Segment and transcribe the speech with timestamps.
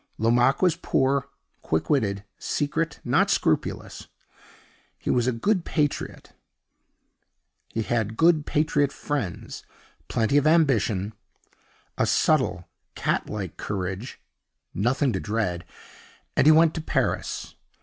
[0.17, 1.29] Lomaque was poor,
[1.61, 4.07] quick witted, secret, not scrupulous.
[4.97, 6.33] He was a good patriot;
[7.67, 9.63] he had good patriot friends,
[10.07, 11.13] plenty of ambition,
[11.99, 14.19] a subtle, cat like courage,
[14.73, 15.65] nothing to dread
[16.35, 17.53] and he went to Paris.